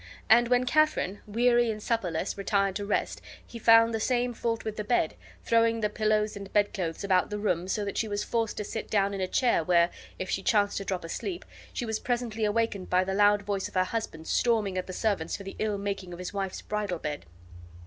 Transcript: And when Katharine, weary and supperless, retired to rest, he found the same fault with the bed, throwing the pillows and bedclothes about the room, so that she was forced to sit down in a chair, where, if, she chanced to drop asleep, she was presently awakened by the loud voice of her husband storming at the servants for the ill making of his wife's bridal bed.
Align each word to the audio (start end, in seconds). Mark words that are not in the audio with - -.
And 0.31 0.47
when 0.47 0.65
Katharine, 0.65 1.19
weary 1.27 1.69
and 1.69 1.79
supperless, 1.79 2.35
retired 2.35 2.75
to 2.77 2.85
rest, 2.87 3.21
he 3.45 3.59
found 3.59 3.93
the 3.93 3.99
same 3.99 4.33
fault 4.33 4.63
with 4.65 4.75
the 4.75 4.83
bed, 4.83 5.13
throwing 5.43 5.79
the 5.81 5.91
pillows 5.91 6.35
and 6.35 6.51
bedclothes 6.51 7.03
about 7.03 7.29
the 7.29 7.37
room, 7.37 7.67
so 7.67 7.85
that 7.85 7.99
she 7.99 8.07
was 8.07 8.23
forced 8.23 8.57
to 8.57 8.63
sit 8.63 8.89
down 8.89 9.13
in 9.13 9.21
a 9.21 9.27
chair, 9.27 9.63
where, 9.63 9.91
if, 10.17 10.27
she 10.27 10.41
chanced 10.41 10.77
to 10.77 10.85
drop 10.85 11.03
asleep, 11.05 11.45
she 11.71 11.85
was 11.85 11.99
presently 11.99 12.45
awakened 12.45 12.89
by 12.89 13.03
the 13.03 13.13
loud 13.13 13.43
voice 13.43 13.67
of 13.67 13.75
her 13.75 13.83
husband 13.83 14.25
storming 14.25 14.75
at 14.75 14.87
the 14.87 14.91
servants 14.91 15.37
for 15.37 15.43
the 15.43 15.55
ill 15.59 15.77
making 15.77 16.13
of 16.13 16.17
his 16.17 16.33
wife's 16.33 16.63
bridal 16.63 16.97
bed. 16.97 17.27